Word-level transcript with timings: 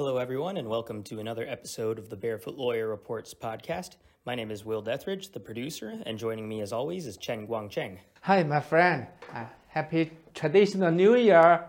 Hello, 0.00 0.16
everyone, 0.16 0.56
and 0.56 0.66
welcome 0.66 1.02
to 1.02 1.20
another 1.20 1.46
episode 1.46 1.98
of 1.98 2.08
the 2.08 2.16
Barefoot 2.16 2.56
Lawyer 2.56 2.88
Reports 2.88 3.34
podcast. 3.34 3.96
My 4.24 4.34
name 4.34 4.50
is 4.50 4.64
Will 4.64 4.80
Dethridge, 4.80 5.28
the 5.28 5.40
producer, 5.40 6.00
and 6.06 6.18
joining 6.18 6.48
me 6.48 6.62
as 6.62 6.72
always 6.72 7.06
is 7.06 7.18
Chen 7.18 7.46
Guangcheng. 7.46 7.98
Hi, 8.22 8.42
my 8.42 8.60
friend. 8.60 9.06
Uh, 9.30 9.44
happy 9.68 10.10
traditional 10.32 10.90
New 10.90 11.16
Year. 11.16 11.66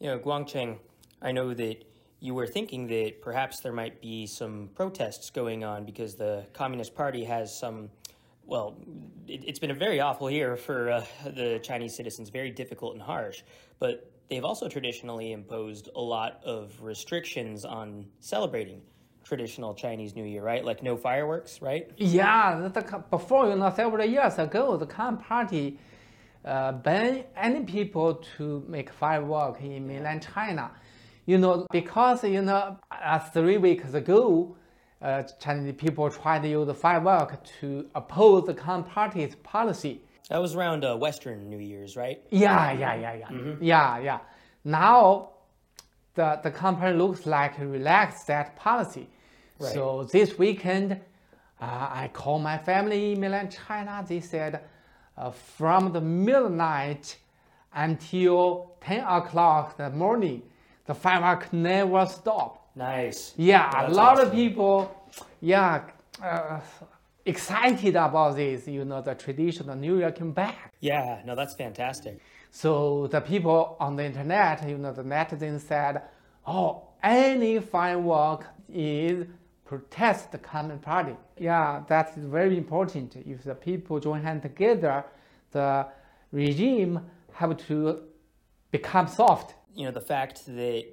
You 0.00 0.08
know, 0.08 0.18
Guangcheng, 0.18 0.78
I 1.22 1.30
know 1.30 1.54
that 1.54 1.84
you 2.18 2.34
were 2.34 2.48
thinking 2.48 2.88
that 2.88 3.22
perhaps 3.22 3.60
there 3.60 3.72
might 3.72 4.02
be 4.02 4.26
some 4.26 4.70
protests 4.74 5.30
going 5.30 5.62
on 5.62 5.84
because 5.84 6.16
the 6.16 6.46
Communist 6.54 6.96
Party 6.96 7.22
has 7.22 7.56
some. 7.56 7.90
Well, 8.44 8.76
it, 9.28 9.48
has 9.48 9.60
been 9.60 9.70
a 9.70 9.74
very 9.74 10.00
awful 10.00 10.28
year 10.28 10.56
for 10.56 10.90
uh, 10.90 11.04
the 11.24 11.60
Chinese 11.62 11.94
citizens, 11.94 12.28
very 12.28 12.50
difficult 12.50 12.94
and 12.94 13.02
harsh. 13.02 13.42
But 13.78 14.10
they've 14.28 14.44
also 14.44 14.68
traditionally 14.68 15.32
imposed 15.32 15.88
a 15.94 16.00
lot 16.00 16.40
of 16.44 16.80
restrictions 16.82 17.64
on 17.64 18.06
celebrating 18.20 18.82
traditional 19.24 19.74
Chinese 19.74 20.14
New 20.14 20.24
Year, 20.24 20.42
right? 20.42 20.64
Like 20.64 20.82
no 20.82 20.96
fireworks, 20.96 21.60
right? 21.60 21.90
Yeah, 21.96 22.68
the, 22.72 23.04
before, 23.10 23.48
you 23.48 23.56
know, 23.56 23.70
several 23.74 24.06
years 24.06 24.38
ago, 24.38 24.76
the 24.76 24.86
Communist 24.86 25.28
Party 25.28 25.78
uh, 26.44 26.72
banned 26.72 27.24
any 27.36 27.64
people 27.64 28.14
to 28.36 28.64
make 28.66 28.90
fireworks 28.90 29.60
in 29.60 29.86
mainland 29.86 30.26
China. 30.34 30.70
You 31.26 31.36
know, 31.36 31.66
because, 31.70 32.24
you 32.24 32.40
know, 32.40 32.78
uh, 32.90 33.18
three 33.18 33.58
weeks 33.58 33.92
ago, 33.92 34.56
uh, 35.02 35.24
Chinese 35.38 35.74
people 35.76 36.08
tried 36.10 36.42
to 36.42 36.48
use 36.48 36.74
fireworks 36.76 37.36
to 37.60 37.86
oppose 37.94 38.46
the 38.46 38.54
Communist 38.54 38.94
Party's 38.94 39.34
policy. 39.36 40.00
That 40.28 40.40
was 40.42 40.54
around 40.54 40.84
uh, 40.84 40.96
Western 40.96 41.48
New 41.48 41.58
Year's, 41.58 41.96
right? 41.96 42.22
Yeah, 42.30 42.72
yeah, 42.72 42.94
yeah, 42.94 43.14
yeah, 43.14 43.28
mm-hmm. 43.28 43.62
yeah, 43.64 43.98
yeah. 43.98 44.18
Now, 44.64 45.30
the 46.14 46.40
the 46.42 46.50
company 46.50 46.96
looks 46.96 47.26
like 47.26 47.58
relaxed 47.58 48.26
that 48.26 48.56
policy. 48.56 49.08
Right. 49.58 49.72
So 49.72 50.04
this 50.12 50.38
weekend, 50.38 50.92
uh, 51.60 51.88
I 52.02 52.10
called 52.12 52.42
my 52.42 52.58
family 52.58 53.12
in 53.12 53.20
mainland 53.20 53.56
China. 53.66 54.04
They 54.06 54.20
said, 54.20 54.60
uh, 55.16 55.30
from 55.30 55.92
the 55.92 56.00
midnight 56.00 57.16
until 57.74 58.72
ten 58.80 59.04
o'clock 59.04 59.74
in 59.78 59.84
the 59.84 59.90
morning, 59.96 60.42
the 60.86 60.94
firework 60.94 61.52
never 61.52 62.06
stop. 62.06 62.68
Nice. 62.76 63.34
Yeah, 63.36 63.70
That's 63.70 63.92
a 63.92 63.94
lot 63.94 64.18
awesome. 64.18 64.28
of 64.28 64.32
people, 64.32 64.94
yeah. 65.40 65.82
Uh, 66.22 66.60
excited 67.28 67.94
about 67.96 68.36
this, 68.36 68.66
you 68.66 68.84
know, 68.84 69.02
the 69.02 69.14
traditional 69.14 69.76
New 69.76 69.98
Year 69.98 70.12
came 70.12 70.32
back. 70.32 70.72
Yeah, 70.80 71.20
no, 71.24 71.34
that's 71.34 71.54
fantastic. 71.54 72.20
So 72.50 73.06
the 73.08 73.20
people 73.20 73.76
on 73.78 73.96
the 73.96 74.04
internet, 74.04 74.66
you 74.68 74.78
know, 74.78 74.92
the 74.92 75.02
netizens 75.02 75.60
said, 75.60 76.02
oh, 76.46 76.88
any 77.02 77.60
firework 77.60 78.46
is 78.72 79.26
protest 79.64 80.32
the 80.32 80.38
Communist 80.38 80.82
Party. 80.82 81.14
Yeah, 81.36 81.82
that's 81.86 82.16
very 82.16 82.56
important. 82.56 83.16
If 83.16 83.44
the 83.44 83.54
people 83.54 84.00
join 84.00 84.22
hands 84.22 84.42
together, 84.42 85.04
the 85.50 85.86
regime 86.32 87.00
have 87.34 87.56
to 87.68 88.02
become 88.70 89.06
soft. 89.06 89.54
You 89.74 89.84
know, 89.86 89.92
the 89.92 90.00
fact 90.00 90.46
that 90.46 90.84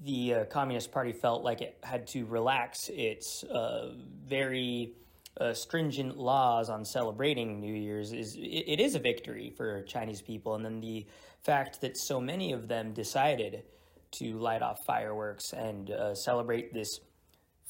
the 0.00 0.34
uh, 0.34 0.44
Communist 0.46 0.92
Party 0.92 1.12
felt 1.12 1.42
like 1.42 1.60
it 1.60 1.78
had 1.82 2.06
to 2.08 2.24
relax 2.26 2.90
its 2.92 3.44
uh, 3.44 3.94
very 4.26 4.92
uh, 5.40 5.54
stringent 5.54 6.16
laws 6.16 6.68
on 6.68 6.84
celebrating 6.84 7.60
New 7.60 7.74
Year's 7.74 8.12
is 8.12 8.34
it, 8.36 8.64
it 8.74 8.80
is 8.80 8.94
a 8.94 8.98
victory 8.98 9.52
for 9.56 9.82
Chinese 9.82 10.22
people, 10.22 10.54
and 10.54 10.64
then 10.64 10.80
the 10.80 11.06
fact 11.44 11.80
that 11.80 11.96
so 11.96 12.20
many 12.20 12.52
of 12.52 12.68
them 12.68 12.92
decided 12.92 13.62
to 14.10 14.38
light 14.38 14.62
off 14.62 14.76
fireworks 14.86 15.52
and 15.52 15.90
uh, 15.90 16.14
celebrate 16.14 16.72
this 16.72 16.88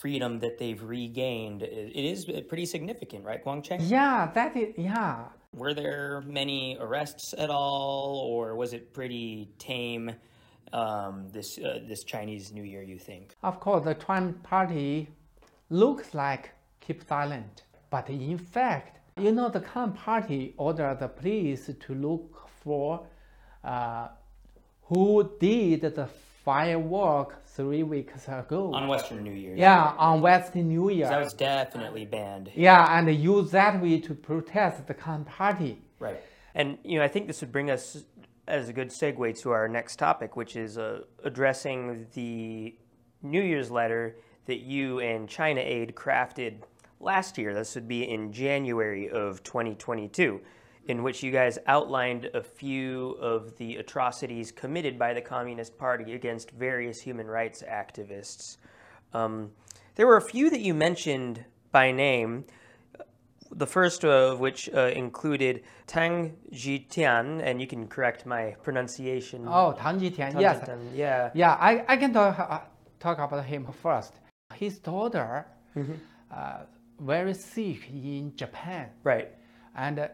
freedom 0.01 0.39
that 0.39 0.59
they've 0.59 0.83
regained, 0.83 1.63
it 1.63 2.05
is 2.05 2.25
pretty 2.49 2.65
significant, 2.65 3.25
right, 3.25 3.45
Guangcheng? 3.45 3.79
Yeah, 3.81 4.31
that 4.35 4.57
is, 4.57 4.75
yeah. 4.79 5.25
Were 5.53 5.75
there 5.75 6.23
many 6.27 6.77
arrests 6.81 7.35
at 7.37 7.51
all, 7.51 8.25
or 8.31 8.55
was 8.55 8.73
it 8.73 8.93
pretty 8.93 9.51
tame? 9.59 10.13
Um, 10.71 11.29
this 11.33 11.59
uh, 11.59 11.79
this 11.89 12.05
Chinese 12.05 12.53
New 12.53 12.63
Year, 12.63 12.83
you 12.83 12.99
think? 12.99 13.35
Of 13.43 13.59
course, 13.59 13.85
the 13.85 13.95
Trump 13.95 14.43
party 14.43 15.09
looks 15.71 16.13
like 16.13 16.51
keep 16.81 17.09
silent. 17.09 17.63
But 17.91 18.11
in 18.11 18.39
fact, 18.39 18.99
you 19.17 19.33
know, 19.33 19.49
the 19.49 19.61
Communist 19.61 20.05
Party 20.05 20.55
ordered 20.57 21.01
the 21.01 21.09
police 21.09 21.71
to 21.87 21.95
look 21.95 22.49
for 22.63 23.07
uh, 23.65 24.09
who 24.83 25.31
did 25.41 25.81
the 25.83 26.09
firework 26.45 27.45
three 27.47 27.83
weeks 27.83 28.27
ago. 28.29 28.73
On 28.73 28.89
Western 28.89 29.23
New 29.23 29.33
Year. 29.33 29.55
Yeah, 29.57 29.93
on 29.99 30.21
Western 30.21 30.69
New 30.69 30.89
Year. 30.89 31.09
That 31.09 31.23
was 31.23 31.35
definitely 31.35 32.07
banned. 32.07 32.51
Yeah, 32.55 32.97
and 32.97 33.07
they 33.09 33.13
use 33.13 33.51
that 33.51 33.83
way 33.83 34.01
to 34.01 34.15
protest 34.15 34.87
the 34.87 34.95
Communist 34.95 35.37
Party. 35.37 35.83
Right. 35.99 36.21
And, 36.55 36.79
you 36.85 36.99
know, 36.99 37.05
I 37.05 37.09
think 37.09 37.27
this 37.27 37.41
would 37.43 37.53
bring 37.53 37.71
us 37.71 38.05
as 38.47 38.69
a 38.69 38.73
good 38.73 38.89
segue 38.89 39.39
to 39.43 39.51
our 39.51 39.69
next 39.69 39.97
topic, 39.97 40.37
which 40.37 40.57
is 40.57 40.79
uh, 40.79 41.03
addressing 41.23 42.07
the 42.15 42.75
New 43.23 43.43
Year's 43.43 43.71
letter 43.71 44.17
that 44.47 44.61
you 44.61 45.01
and 45.01 45.29
China 45.29 45.61
Aid 45.61 45.95
crafted 45.95 46.63
last 47.01 47.39
year. 47.39 47.55
This 47.55 47.75
would 47.75 47.89
be 47.89 48.09
in 48.09 48.33
January 48.33 49.09
of 49.09 49.43
2022, 49.43 50.41
in 50.87 51.03
which 51.03 51.23
you 51.23 51.31
guys 51.31 51.59
outlined 51.67 52.31
a 52.35 52.43
few 52.43 53.17
of 53.21 53.57
the 53.57 53.77
atrocities 53.77 54.51
committed 54.53 54.99
by 54.99 55.15
the 55.15 55.21
Communist 55.21 55.79
Party 55.79 56.15
against 56.15 56.51
various 56.53 57.01
human 57.01 57.27
rights 57.27 57.63
activists. 57.69 58.57
Um, 59.13 59.51
there 59.95 60.07
were 60.07 60.17
a 60.17 60.23
few 60.23 60.51
that 60.51 60.61
you 60.61 60.75
mentioned 60.75 61.45
by 61.73 61.93
name. 61.93 62.45
The 63.51 63.67
first 63.67 64.05
of 64.05 64.41
which 64.41 64.69
uh, 64.75 64.93
included 64.95 65.63
Tang 65.87 66.37
Jitian, 66.53 67.41
and 67.43 67.61
you 67.61 67.67
can 67.67 67.89
correct 67.89 68.27
my 68.27 68.55
pronunciation. 68.63 69.47
Oh, 69.49 69.73
Tang 69.73 69.99
Jitian, 69.99 70.39
yes. 70.39 70.69
Yeah. 70.95 71.31
Yeah, 71.35 71.55
I, 71.55 71.83
I 71.89 71.97
can 71.97 72.13
talk, 72.13 72.39
uh, 72.39 72.61
talk 73.01 73.19
about 73.19 73.45
him 73.47 73.67
first. 73.83 74.13
His 74.55 74.79
daughter 74.79 75.47
mm-hmm. 75.75 75.95
uh, 76.31 76.65
very 77.01 77.35
sick 77.35 77.89
in 77.91 78.35
Japan. 78.37 78.89
Right. 79.03 79.31
And 79.75 80.09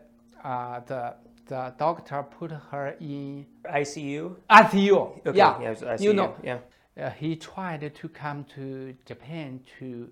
uh, 0.45 0.81
the 0.87 1.15
the 1.47 1.75
doctor 1.79 2.23
put 2.23 2.51
her 2.51 2.97
in 3.01 3.47
ICU. 3.65 4.37
ICU. 4.51 5.27
Okay. 5.27 5.39
Yeah. 5.39 5.61
yeah 5.61 5.75
ICU. 5.75 6.01
You 6.01 6.15
know. 6.15 6.35
Yeah. 6.43 6.59
Uh, 6.97 7.11
he 7.11 7.37
tried 7.37 7.93
to 7.95 8.09
come 8.09 8.45
to 8.55 8.95
Japan 9.05 9.61
to 9.79 10.09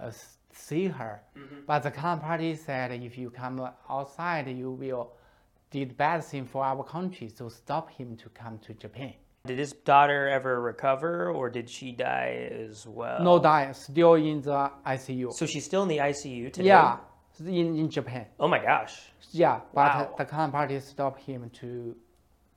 uh, 0.00 0.10
see 0.52 0.86
her, 0.86 1.22
mm-hmm. 1.38 1.60
but 1.66 1.84
the 1.84 1.90
Party 1.90 2.56
said 2.56 2.90
if 2.90 3.16
you 3.16 3.30
come 3.30 3.68
outside, 3.88 4.48
you 4.48 4.72
will 4.72 5.12
did 5.70 5.96
bad 5.96 6.24
thing 6.24 6.46
for 6.46 6.64
our 6.64 6.82
country, 6.82 7.28
so 7.28 7.48
stop 7.48 7.90
him 7.90 8.16
to 8.16 8.28
come 8.30 8.58
to 8.58 8.74
Japan. 8.74 9.14
Did 9.46 9.58
his 9.58 9.72
daughter 9.72 10.28
ever 10.28 10.60
recover, 10.60 11.30
or 11.30 11.50
did 11.50 11.68
she 11.70 11.92
die 11.92 12.50
as 12.68 12.86
well? 12.86 13.22
No, 13.22 13.38
die. 13.38 13.72
Still 13.72 14.14
in 14.14 14.42
the 14.42 14.70
ICU. 14.86 15.32
So 15.32 15.46
she's 15.46 15.64
still 15.64 15.82
in 15.82 15.88
the 15.88 15.98
ICU 15.98 16.52
today. 16.52 16.68
Yeah, 16.68 16.98
in 17.40 17.76
in 17.76 17.90
Japan. 17.90 18.26
Oh 18.38 18.48
my 18.48 18.58
gosh. 18.58 18.94
Yeah, 19.32 19.60
but 19.74 19.94
wow. 19.94 20.14
the 20.16 20.24
Communist 20.24 20.52
Party 20.52 20.80
stopped 20.80 21.22
him 21.22 21.50
to 21.60 21.96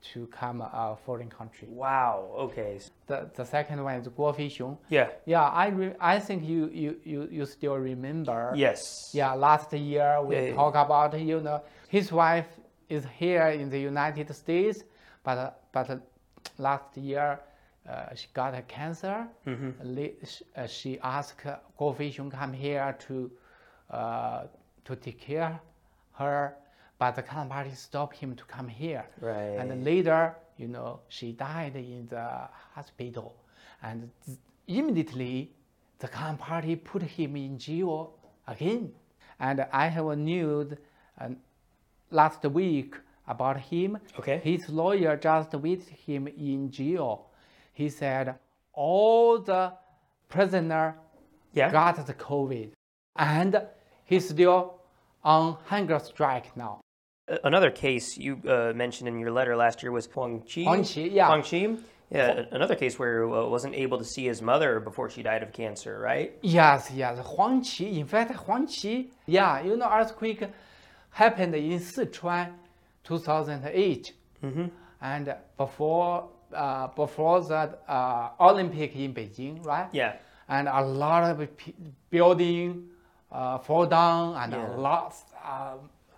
to 0.02 0.28
come 0.28 0.62
a 0.62 0.98
foreign 1.06 1.30
country. 1.30 1.68
Wow. 1.70 2.32
Okay. 2.38 2.80
The 3.08 3.30
the 3.36 3.46
second 3.46 3.84
one 3.84 3.96
is 3.96 4.08
Guo 4.08 4.36
Feixiong. 4.36 4.78
Yeah. 4.90 5.10
Yeah, 5.26 5.44
I 5.44 5.68
re- 5.68 5.96
I 6.00 6.20
think 6.20 6.44
you, 6.44 6.70
you 6.74 6.96
you 7.04 7.28
you 7.32 7.46
still 7.46 7.76
remember. 7.76 8.54
Yes. 8.56 9.12
Yeah, 9.14 9.34
last 9.34 9.74
year 9.74 10.22
we 10.24 10.36
yeah, 10.36 10.54
talk 10.54 10.76
about 10.76 11.20
you 11.20 11.42
know 11.42 11.62
his 11.90 12.12
wife 12.12 12.48
is 12.88 13.06
here 13.18 13.48
in 13.50 13.70
the 13.70 13.80
United 13.80 14.34
States, 14.34 14.84
but 15.24 15.62
but 15.74 16.02
last 16.58 16.98
year 16.98 17.40
uh, 17.90 18.14
she 18.16 18.28
got 18.34 18.54
a 18.54 18.62
cancer. 18.64 19.28
Mm-hmm. 19.48 20.06
Uh, 20.56 20.68
she 20.68 21.00
asked 21.00 21.44
Guo 21.80 21.96
Feixiong 21.96 22.32
come 22.32 22.54
here 22.54 22.96
to 23.08 23.32
uh, 23.90 24.44
to 24.86 24.96
take 24.96 25.20
care 25.20 25.60
her, 26.20 26.56
but 27.00 27.16
the 27.16 27.24
Communist 27.24 27.52
Party 27.52 27.72
stopped 27.74 28.18
him 28.18 28.36
to 28.36 28.44
come 28.44 28.68
here. 28.68 29.06
Right. 29.22 29.58
And 29.58 29.84
later, 29.84 30.36
you 30.58 30.68
know, 30.68 31.00
she 31.08 31.32
died 31.32 31.76
in 31.76 32.08
the 32.10 32.28
hospital, 32.76 33.36
and 33.82 34.10
immediately 34.68 35.52
the 36.00 36.08
Communist 36.08 36.44
Party 36.44 36.76
put 36.76 37.02
him 37.02 37.36
in 37.36 37.58
jail 37.58 38.14
again. 38.48 38.92
And 39.40 39.66
I 39.72 39.88
have 39.88 40.08
a 40.08 40.16
news 40.16 40.74
uh, 41.20 41.30
last 42.12 42.44
week 42.44 42.96
about 43.30 43.58
him. 43.58 43.98
Okay. 44.18 44.42
His 44.44 44.68
lawyer 44.70 45.16
just 45.16 45.54
with 45.54 45.88
him 45.88 46.28
in 46.28 46.70
jail. 46.72 47.28
He 47.72 47.88
said 47.90 48.36
all 48.74 49.40
the 49.40 49.72
prisoner 50.28 50.98
yeah. 51.54 51.72
got 51.72 52.06
the 52.06 52.14
COVID, 52.14 52.72
and 53.16 53.62
he's 54.06 54.28
still 54.28 54.82
on 55.24 55.58
hunger 55.66 56.00
strike 56.00 56.58
now. 56.58 56.82
Another 57.44 57.70
case 57.70 58.18
you 58.18 58.42
uh, 58.48 58.74
mentioned 58.76 59.08
in 59.08 59.20
your 59.20 59.32
letter 59.32 59.56
last 59.56 59.84
year 59.84 59.92
was 59.92 60.08
Huang 60.08 60.42
Qi. 60.42 60.64
Huang 60.64 60.82
Qi, 60.82 61.12
yeah. 61.12 61.28
Huang 61.28 61.44
Qi. 61.44 61.80
Yeah, 62.12 62.46
another 62.52 62.76
case 62.76 62.98
where 62.98 63.22
he 63.22 63.30
wasn't 63.30 63.76
able 63.76 64.00
to 64.00 64.04
see 64.04 64.26
his 64.26 64.42
mother 64.42 64.80
before 64.80 65.12
she 65.12 65.22
died 65.22 65.44
of 65.44 65.54
cancer, 65.54 66.00
right? 66.00 66.36
Yes, 66.42 66.90
yes. 66.92 67.20
Huang 67.20 67.62
Qi, 67.62 68.00
in 68.00 68.08
fact, 68.08 68.34
Huang 68.34 68.66
Qi, 68.66 69.10
yeah, 69.28 69.62
you 69.62 69.78
know, 69.78 69.88
earthquake 69.88 70.44
happened 71.12 71.54
in 71.54 71.80
Sichuan 71.80 72.54
2008. 73.04 74.14
Mm-hmm. 74.44 74.66
And 75.02 75.36
before, 75.58 76.30
uh, 76.54 76.88
before 76.88 77.42
that 77.46 77.84
uh, 77.88 78.30
Olympic 78.40 78.96
in 78.96 79.14
Beijing, 79.14 79.66
right? 79.66 79.88
Yeah. 79.94 80.14
And 80.48 80.68
a 80.68 80.82
lot 80.82 81.24
of 81.30 81.58
p- 81.58 81.76
building 82.10 82.90
uh, 83.32 83.60
fall 83.60 83.86
down, 83.86 84.36
and 84.36 84.54
Yeah. 84.54 84.76
a 84.76 84.78
lot, 84.78 85.16
uh, 85.46 85.76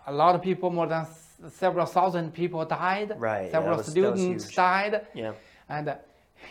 a 0.07 0.11
lot 0.13 0.33
of 0.35 0.41
people, 0.41 0.69
more 0.69 0.87
than 0.87 1.01
s- 1.01 1.37
several 1.49 1.85
thousand 1.85 2.33
people 2.33 2.63
died. 2.65 3.13
Right, 3.19 3.45
yeah, 3.45 3.51
Several 3.51 3.71
that 3.75 3.77
was- 3.85 3.91
students 3.91 4.55
died. 4.55 5.05
Yeah. 5.13 5.33
And 5.67 5.93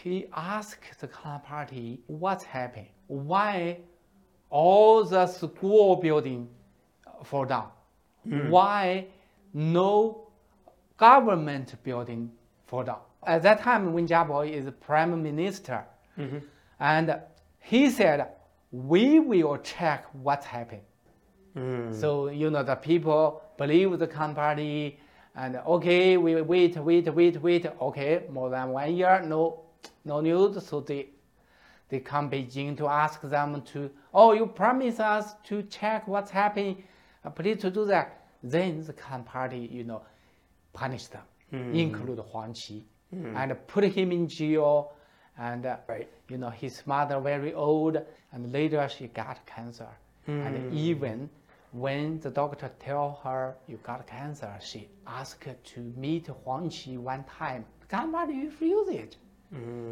he 0.03 0.27
asked 0.35 1.01
the 1.01 1.09
Communist 1.09 1.47
Party 1.47 2.01
what's 2.07 2.45
happening, 2.45 2.91
why 3.07 3.79
all 4.51 5.05
the 5.05 5.27
school 5.27 5.97
building 5.97 6.49
fall 7.25 7.45
down, 7.47 7.71
why 8.25 9.07
no 9.55 10.29
government 10.97 11.75
building 11.83 12.31
fall 12.67 12.85
down. 12.85 13.01
At 13.27 13.43
that 13.43 13.61
time, 13.61 13.93
Wen 13.93 14.07
Jiabao 14.07 14.51
is 14.51 14.67
prime 14.81 15.23
minister, 15.23 15.85
and 16.79 17.17
he 17.59 17.91
said, 17.91 18.29
"We 18.73 19.21
will 19.21 19.59
check 19.59 20.07
what's 20.13 20.47
happening." 20.47 20.85
So 21.93 22.29
you 22.29 22.51
know 22.51 22.63
the 22.63 22.77
people 22.77 23.43
believe 23.59 23.99
the 23.99 24.07
Party, 24.07 24.99
and 25.35 25.57
okay, 25.57 26.17
we 26.17 26.41
wait, 26.43 26.77
wait, 26.77 27.09
wait, 27.15 27.43
wait. 27.43 27.67
Okay, 27.81 28.25
more 28.31 28.51
than 28.51 28.71
one 28.71 28.95
year, 28.97 29.23
no, 29.27 29.63
no 30.05 30.21
news. 30.21 30.65
So 30.67 30.81
they, 30.81 31.09
they 31.89 32.01
come 32.01 32.31
Beijing 32.31 32.77
to 32.79 32.89
ask 32.89 33.21
them 33.23 33.63
to. 33.73 33.91
Oh, 34.15 34.33
you 34.33 34.47
promise 34.47 35.01
us 35.01 35.35
to 35.45 35.63
check 35.65 36.07
what's 36.09 36.31
happening. 36.31 36.85
Uh, 37.25 37.31
please 37.31 37.59
to 37.59 37.71
do 37.71 37.85
that. 37.87 38.27
Then 38.43 38.85
the 38.85 38.93
Communist 38.93 39.33
Party, 39.33 39.69
you 39.71 39.85
know, 39.85 40.03
punish 40.73 41.07
them, 41.07 41.23
hmm. 41.51 41.75
include 41.75 42.19
Huang 42.19 42.55
Qi, 42.55 42.83
hmm. 43.11 43.37
and 43.37 43.67
put 43.67 43.85
him 43.85 44.13
in 44.13 44.29
jail. 44.29 44.93
And 45.39 45.65
uh, 45.65 45.77
Right. 45.89 46.09
you 46.29 46.37
know 46.37 46.51
his 46.51 46.87
mother 46.87 47.19
very 47.21 47.55
old, 47.55 47.97
and 48.33 48.53
later 48.53 48.87
she 48.89 49.09
got 49.09 49.45
cancer. 49.47 49.89
And 50.27 50.71
hmm. 50.71 50.77
even 50.77 51.31
when 51.73 52.21
the 52.21 52.31
doctor 52.31 52.71
tell 52.79 53.21
her 53.25 53.57
you 53.67 53.79
got 53.83 54.07
cancer, 54.07 54.53
she 54.61 54.89
asked 55.07 55.47
to 55.73 55.81
meet 55.97 56.27
Huang 56.45 56.69
Qi 56.69 56.99
one 56.99 57.25
time. 57.25 57.65
Communist 57.89 58.53
refused 58.53 58.91
it. 58.93 59.17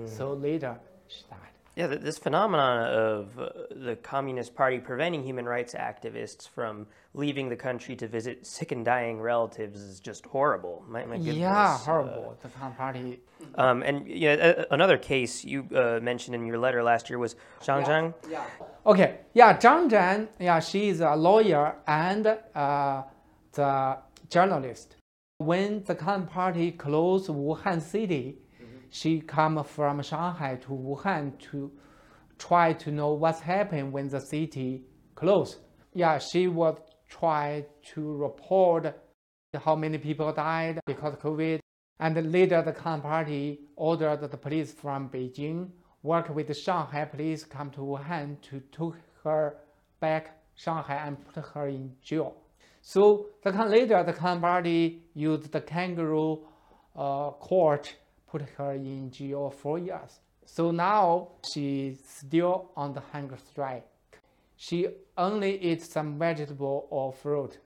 So 0.06 0.34
later 0.34 0.78
she 1.08 1.22
died. 1.30 1.57
Yeah, 1.78 1.86
this 1.86 2.18
phenomenon 2.18 2.88
of 2.92 3.38
uh, 3.38 3.50
the 3.70 3.94
Communist 3.94 4.52
Party 4.56 4.80
preventing 4.80 5.22
human 5.22 5.46
rights 5.46 5.74
activists 5.74 6.48
from 6.48 6.88
leaving 7.14 7.48
the 7.48 7.54
country 7.54 7.94
to 7.94 8.08
visit 8.08 8.44
sick 8.44 8.72
and 8.72 8.84
dying 8.84 9.20
relatives 9.20 9.80
is 9.80 10.00
just 10.00 10.26
horrible. 10.26 10.82
My, 10.88 11.04
my 11.04 11.18
goodness. 11.18 11.36
Yeah, 11.36 11.74
Uh, 11.74 11.78
horrible. 11.78 12.36
the 12.42 12.48
Communist 12.48 12.78
Party. 12.78 13.20
um, 13.54 13.82
and 13.84 14.08
yeah, 14.08 14.64
another 14.72 14.98
case 14.98 15.44
you 15.44 15.68
uh, 15.72 16.00
mentioned 16.02 16.34
in 16.34 16.44
your 16.46 16.58
letter 16.58 16.82
last 16.82 17.08
year 17.08 17.18
was 17.20 17.36
Zhang 17.62 17.84
Zhan. 17.86 18.12
Yeah. 18.28 18.42
Okay. 18.84 19.10
Yeah, 19.34 19.56
Zhang 19.56 19.88
Zhan. 19.88 20.26
Yeah, 20.40 20.58
she 20.58 20.88
is 20.88 21.00
a 21.00 21.14
lawyer 21.14 21.76
and 21.86 22.26
uh, 22.56 23.02
the 23.52 23.98
journalist. 24.28 24.96
When 25.38 25.84
the 25.84 25.94
Communist 25.94 26.32
Party 26.32 26.72
closed 26.72 27.28
Wuhan 27.28 27.80
city, 27.80 28.38
she 28.90 29.20
come 29.20 29.62
from 29.64 30.02
Shanghai 30.02 30.56
to 30.62 30.68
Wuhan 30.68 31.38
to 31.50 31.70
try 32.38 32.72
to 32.74 32.90
know 32.90 33.12
what's 33.12 33.40
happened 33.40 33.92
when 33.92 34.08
the 34.08 34.20
city 34.20 34.84
closed. 35.14 35.56
Yeah, 35.94 36.18
she 36.18 36.48
was 36.48 36.78
try 37.08 37.64
to 37.94 38.16
report 38.16 38.94
how 39.54 39.74
many 39.74 39.98
people 39.98 40.32
died 40.32 40.80
because 40.86 41.14
of 41.14 41.20
COVID. 41.20 41.60
And 42.00 42.32
later, 42.32 42.62
the 42.62 42.72
Communist 42.72 43.02
Party 43.02 43.60
ordered 43.76 44.20
the 44.30 44.36
police 44.36 44.72
from 44.72 45.08
Beijing 45.08 45.70
work 46.02 46.28
with 46.34 46.46
the 46.46 46.54
Shanghai 46.54 47.04
police 47.04 47.44
come 47.44 47.70
to 47.70 47.80
Wuhan 47.80 48.40
to 48.42 48.60
took 48.72 48.96
her 49.24 49.56
back 50.00 50.38
Shanghai 50.54 51.02
and 51.06 51.16
put 51.26 51.44
her 51.54 51.68
in 51.68 51.92
jail. 52.02 52.36
So 52.82 53.26
the 53.42 53.50
later, 53.50 54.02
the 54.04 54.12
Communist 54.12 54.42
Party 54.42 55.02
used 55.14 55.50
the 55.52 55.60
kangaroo 55.60 56.46
uh, 56.94 57.30
court 57.30 57.94
put 58.30 58.42
her 58.56 58.72
in 58.72 59.10
jail 59.10 59.50
for 59.50 59.78
years. 59.78 60.20
So 60.44 60.70
now 60.70 61.28
she's 61.52 62.00
still 62.06 62.70
on 62.76 62.94
the 62.94 63.00
hunger 63.00 63.36
strike. 63.36 63.86
She 64.56 64.88
only 65.16 65.60
eats 65.60 65.90
some 65.90 66.18
vegetable 66.18 66.86
or 66.90 67.12
fruit. 67.12 67.58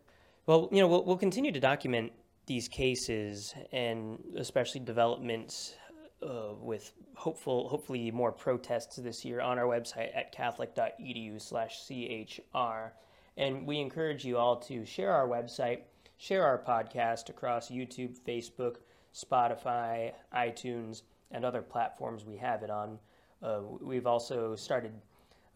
Well, 0.46 0.68
you 0.72 0.80
know, 0.80 0.88
we'll, 0.88 1.04
we'll 1.04 1.16
continue 1.16 1.52
to 1.52 1.60
document 1.60 2.12
these 2.46 2.68
cases 2.68 3.54
and 3.72 4.18
especially 4.36 4.80
developments 4.80 5.76
uh, 6.22 6.54
with 6.60 6.92
hopeful, 7.14 7.68
hopefully 7.68 8.10
more 8.10 8.32
protests 8.32 8.96
this 8.96 9.24
year 9.24 9.40
on 9.40 9.58
our 9.58 9.66
website 9.66 10.14
at 10.16 10.32
catholic.edu/chr. 10.32 12.90
And 13.36 13.66
we 13.66 13.80
encourage 13.80 14.24
you 14.24 14.36
all 14.36 14.56
to 14.56 14.84
share 14.84 15.12
our 15.12 15.26
website, 15.26 15.80
share 16.18 16.44
our 16.44 16.58
podcast 16.58 17.30
across 17.30 17.70
YouTube, 17.70 18.18
Facebook, 18.20 18.76
Spotify, 19.14 20.12
iTunes, 20.34 21.02
and 21.30 21.44
other 21.44 21.62
platforms 21.62 22.24
we 22.24 22.36
have 22.36 22.62
it 22.62 22.70
on. 22.70 22.98
Uh, 23.42 23.60
we've 23.80 24.06
also 24.06 24.54
started 24.54 24.92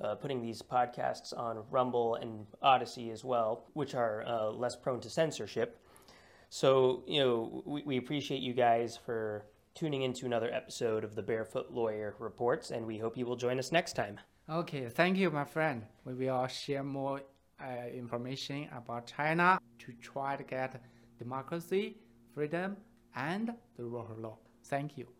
uh, 0.02 0.14
putting 0.14 0.42
these 0.42 0.62
podcasts 0.62 1.36
on 1.36 1.62
Rumble 1.70 2.16
and 2.16 2.46
Odysee 2.62 3.10
as 3.10 3.24
well, 3.24 3.66
which 3.74 3.94
are 3.94 4.24
uh, 4.26 4.50
less 4.50 4.76
prone 4.76 5.00
to 5.00 5.10
censorship. 5.10 5.80
So, 6.48 7.02
you 7.06 7.20
know, 7.20 7.62
we, 7.64 7.82
we 7.82 7.96
appreciate 7.96 8.40
you 8.40 8.52
guys 8.52 8.96
for 8.96 9.46
tuning 9.74 10.02
into 10.02 10.26
another 10.26 10.52
episode 10.52 11.04
of 11.04 11.14
the 11.14 11.22
Barefoot 11.22 11.70
Lawyer 11.70 12.14
Reports, 12.18 12.70
and 12.70 12.86
we 12.86 12.98
hope 12.98 13.16
you 13.16 13.26
will 13.26 13.36
join 13.36 13.58
us 13.58 13.72
next 13.72 13.94
time. 13.94 14.18
Okay, 14.48 14.88
thank 14.88 15.18
you, 15.18 15.30
my 15.30 15.44
friend. 15.44 15.82
We 16.04 16.14
will 16.14 16.46
share 16.46 16.82
more 16.82 17.22
uh, 17.60 17.88
information 17.92 18.68
about 18.74 19.06
China 19.06 19.58
to 19.80 19.92
try 20.00 20.36
to 20.36 20.44
get 20.44 20.80
democracy, 21.18 21.96
freedom, 22.34 22.76
and 23.16 23.52
the 23.76 23.84
of 24.10 24.18
law. 24.18 24.36
Thank 24.64 24.96
you. 24.98 25.15